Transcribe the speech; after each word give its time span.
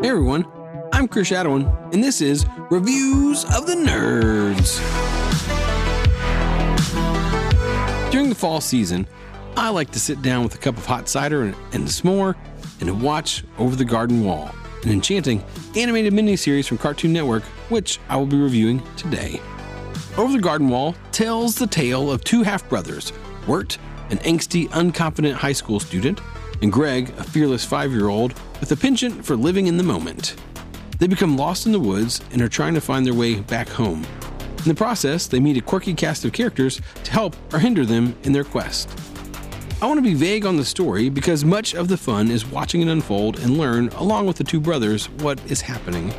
Hey 0.00 0.10
everyone, 0.10 0.46
I'm 0.92 1.08
Chris 1.08 1.28
Shadowin, 1.28 1.92
and 1.92 2.04
this 2.04 2.20
is 2.20 2.46
Reviews 2.70 3.42
of 3.46 3.66
the 3.66 3.74
Nerds. 3.74 4.78
During 8.12 8.28
the 8.28 8.36
fall 8.36 8.60
season, 8.60 9.08
I 9.56 9.70
like 9.70 9.90
to 9.90 9.98
sit 9.98 10.22
down 10.22 10.44
with 10.44 10.54
a 10.54 10.58
cup 10.58 10.76
of 10.76 10.86
hot 10.86 11.08
cider 11.08 11.42
and, 11.42 11.54
a 11.74 11.78
s'more 11.88 12.36
and 12.80 13.02
watch 13.02 13.42
Over 13.58 13.74
the 13.74 13.84
Garden 13.84 14.24
Wall, 14.24 14.54
an 14.84 14.92
enchanting 14.92 15.42
animated 15.74 16.12
miniseries 16.12 16.68
from 16.68 16.78
Cartoon 16.78 17.12
Network, 17.12 17.42
which 17.68 17.98
I 18.08 18.16
will 18.18 18.26
be 18.26 18.38
reviewing 18.38 18.80
today. 18.96 19.40
Over 20.16 20.32
the 20.32 20.38
Garden 20.38 20.68
Wall 20.68 20.94
tells 21.10 21.56
the 21.56 21.66
tale 21.66 22.08
of 22.08 22.22
two 22.22 22.44
half 22.44 22.68
brothers, 22.68 23.12
Wirt, 23.48 23.78
an 24.10 24.18
angsty, 24.18 24.68
unconfident 24.68 25.34
high 25.34 25.52
school 25.52 25.80
student, 25.80 26.20
and 26.62 26.72
Greg, 26.72 27.10
a 27.18 27.24
fearless 27.24 27.64
five 27.64 27.92
year 27.92 28.08
old 28.08 28.34
with 28.60 28.72
a 28.72 28.76
penchant 28.76 29.24
for 29.24 29.36
living 29.36 29.66
in 29.66 29.76
the 29.76 29.82
moment. 29.82 30.36
They 30.98 31.06
become 31.06 31.36
lost 31.36 31.66
in 31.66 31.72
the 31.72 31.78
woods 31.78 32.20
and 32.32 32.42
are 32.42 32.48
trying 32.48 32.74
to 32.74 32.80
find 32.80 33.06
their 33.06 33.14
way 33.14 33.40
back 33.40 33.68
home. 33.68 34.04
In 34.58 34.64
the 34.64 34.74
process, 34.74 35.26
they 35.26 35.38
meet 35.38 35.56
a 35.56 35.62
quirky 35.62 35.94
cast 35.94 36.24
of 36.24 36.32
characters 36.32 36.80
to 37.04 37.12
help 37.12 37.36
or 37.52 37.60
hinder 37.60 37.86
them 37.86 38.16
in 38.24 38.32
their 38.32 38.44
quest. 38.44 38.90
I 39.80 39.86
want 39.86 39.98
to 39.98 40.02
be 40.02 40.14
vague 40.14 40.44
on 40.44 40.56
the 40.56 40.64
story 40.64 41.08
because 41.08 41.44
much 41.44 41.76
of 41.76 41.86
the 41.86 41.96
fun 41.96 42.32
is 42.32 42.44
watching 42.44 42.82
it 42.82 42.88
unfold 42.88 43.38
and 43.38 43.56
learn, 43.56 43.88
along 43.90 44.26
with 44.26 44.36
the 44.36 44.44
two 44.44 44.58
brothers, 44.58 45.08
what 45.20 45.40
is 45.48 45.60
happening. 45.60 46.12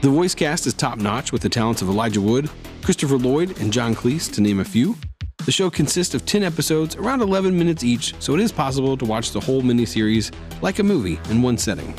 The 0.00 0.10
voice 0.10 0.34
cast 0.34 0.66
is 0.66 0.74
top 0.74 0.98
notch 0.98 1.30
with 1.30 1.42
the 1.42 1.48
talents 1.48 1.80
of 1.80 1.88
Elijah 1.88 2.20
Wood, 2.20 2.50
Christopher 2.82 3.18
Lloyd, 3.18 3.60
and 3.60 3.72
John 3.72 3.94
Cleese, 3.94 4.32
to 4.34 4.40
name 4.40 4.58
a 4.58 4.64
few. 4.64 4.96
The 5.46 5.52
show 5.52 5.70
consists 5.70 6.12
of 6.12 6.26
10 6.26 6.42
episodes, 6.42 6.96
around 6.96 7.22
11 7.22 7.56
minutes 7.56 7.84
each, 7.84 8.20
so 8.20 8.34
it 8.34 8.40
is 8.40 8.50
possible 8.50 8.96
to 8.96 9.04
watch 9.04 9.30
the 9.30 9.38
whole 9.38 9.62
miniseries 9.62 10.34
like 10.60 10.80
a 10.80 10.82
movie 10.82 11.20
in 11.30 11.40
one 11.40 11.56
setting. 11.56 11.94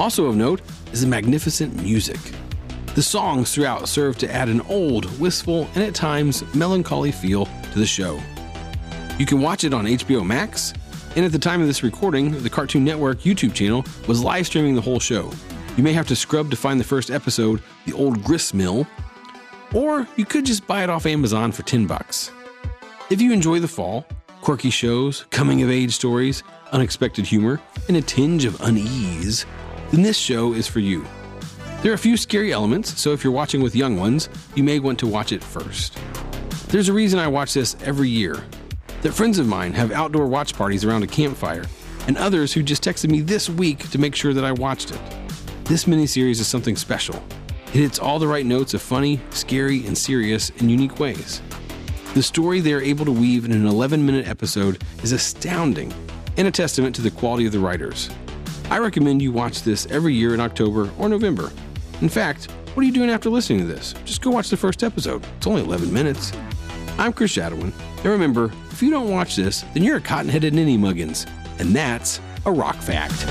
Also 0.00 0.26
of 0.26 0.34
note 0.34 0.60
is 0.92 1.02
the 1.02 1.06
magnificent 1.06 1.80
music. 1.80 2.18
The 2.96 3.02
songs 3.04 3.54
throughout 3.54 3.88
serve 3.88 4.18
to 4.18 4.34
add 4.34 4.48
an 4.48 4.62
old, 4.62 5.16
wistful, 5.20 5.68
and 5.76 5.84
at 5.84 5.94
times 5.94 6.42
melancholy 6.56 7.12
feel 7.12 7.46
to 7.46 7.78
the 7.78 7.86
show. 7.86 8.20
You 9.16 9.26
can 9.26 9.40
watch 9.40 9.62
it 9.62 9.72
on 9.72 9.84
HBO 9.84 10.26
Max, 10.26 10.72
and 11.14 11.24
at 11.24 11.30
the 11.30 11.38
time 11.38 11.60
of 11.60 11.68
this 11.68 11.84
recording, 11.84 12.42
the 12.42 12.50
Cartoon 12.50 12.82
Network 12.82 13.20
YouTube 13.20 13.54
channel 13.54 13.84
was 14.08 14.24
live 14.24 14.48
streaming 14.48 14.74
the 14.74 14.80
whole 14.80 14.98
show. 14.98 15.30
You 15.76 15.84
may 15.84 15.92
have 15.92 16.08
to 16.08 16.16
scrub 16.16 16.50
to 16.50 16.56
find 16.56 16.80
the 16.80 16.84
first 16.84 17.12
episode, 17.12 17.62
The 17.86 17.92
Old 17.92 18.24
Grist 18.24 18.54
Mill, 18.54 18.88
or 19.74 20.06
you 20.16 20.24
could 20.24 20.46
just 20.46 20.66
buy 20.66 20.82
it 20.82 20.90
off 20.90 21.04
Amazon 21.04 21.52
for 21.52 21.62
10 21.62 21.86
bucks. 21.86 22.30
If 23.10 23.20
you 23.20 23.32
enjoy 23.32 23.60
the 23.60 23.68
fall, 23.68 24.06
quirky 24.40 24.70
shows, 24.70 25.26
coming 25.30 25.62
of 25.62 25.70
age 25.70 25.92
stories, 25.92 26.42
unexpected 26.72 27.26
humor, 27.26 27.60
and 27.88 27.96
a 27.96 28.02
tinge 28.02 28.44
of 28.44 28.60
unease, 28.62 29.44
then 29.90 30.02
this 30.02 30.16
show 30.16 30.54
is 30.54 30.66
for 30.66 30.80
you. 30.80 31.04
There 31.82 31.92
are 31.92 31.96
a 31.96 31.98
few 31.98 32.16
scary 32.16 32.52
elements, 32.52 32.98
so 32.98 33.12
if 33.12 33.22
you're 33.22 33.32
watching 33.32 33.62
with 33.62 33.76
young 33.76 33.98
ones, 33.98 34.30
you 34.54 34.64
may 34.64 34.78
want 34.78 34.98
to 35.00 35.06
watch 35.06 35.32
it 35.32 35.44
first. 35.44 35.98
There's 36.68 36.88
a 36.88 36.94
reason 36.94 37.18
I 37.18 37.28
watch 37.28 37.52
this 37.52 37.76
every 37.84 38.08
year. 38.08 38.42
That 39.02 39.12
friends 39.12 39.38
of 39.38 39.46
mine 39.46 39.74
have 39.74 39.92
outdoor 39.92 40.26
watch 40.26 40.54
parties 40.54 40.84
around 40.84 41.02
a 41.02 41.06
campfire, 41.06 41.66
and 42.06 42.16
others 42.16 42.52
who 42.52 42.62
just 42.62 42.82
texted 42.82 43.10
me 43.10 43.20
this 43.20 43.50
week 43.50 43.90
to 43.90 43.98
make 43.98 44.14
sure 44.14 44.32
that 44.32 44.44
I 44.44 44.52
watched 44.52 44.92
it. 44.92 45.00
This 45.64 45.84
miniseries 45.84 46.40
is 46.40 46.46
something 46.46 46.74
special. 46.74 47.22
It 47.74 47.80
hits 47.80 47.98
all 47.98 48.20
the 48.20 48.28
right 48.28 48.46
notes 48.46 48.72
of 48.72 48.82
funny, 48.82 49.20
scary, 49.30 49.84
and 49.84 49.98
serious 49.98 50.50
in 50.50 50.68
unique 50.68 51.00
ways. 51.00 51.42
The 52.14 52.22
story 52.22 52.60
they 52.60 52.72
are 52.72 52.80
able 52.80 53.04
to 53.04 53.10
weave 53.10 53.44
in 53.44 53.50
an 53.50 53.66
11 53.66 54.06
minute 54.06 54.28
episode 54.28 54.84
is 55.02 55.10
astounding 55.10 55.92
and 56.36 56.46
a 56.46 56.52
testament 56.52 56.94
to 56.94 57.02
the 57.02 57.10
quality 57.10 57.46
of 57.46 57.52
the 57.52 57.58
writers. 57.58 58.10
I 58.70 58.78
recommend 58.78 59.22
you 59.22 59.32
watch 59.32 59.62
this 59.62 59.86
every 59.86 60.14
year 60.14 60.34
in 60.34 60.40
October 60.40 60.88
or 61.00 61.08
November. 61.08 61.50
In 62.00 62.08
fact, 62.08 62.48
what 62.74 62.84
are 62.84 62.86
you 62.86 62.92
doing 62.92 63.10
after 63.10 63.28
listening 63.28 63.58
to 63.58 63.66
this? 63.66 63.92
Just 64.04 64.22
go 64.22 64.30
watch 64.30 64.50
the 64.50 64.56
first 64.56 64.84
episode. 64.84 65.26
It's 65.36 65.48
only 65.48 65.62
11 65.62 65.92
minutes. 65.92 66.32
I'm 66.96 67.12
Chris 67.12 67.32
Shadowin, 67.32 67.72
and 67.96 68.06
remember, 68.06 68.52
if 68.70 68.84
you 68.84 68.90
don't 68.90 69.10
watch 69.10 69.34
this, 69.34 69.62
then 69.74 69.82
you're 69.82 69.96
a 69.96 70.00
cotton 70.00 70.30
headed 70.30 70.54
ninny 70.54 70.78
muggins, 70.78 71.26
and 71.58 71.74
that's 71.74 72.20
a 72.46 72.52
rock 72.52 72.76
fact. 72.76 73.26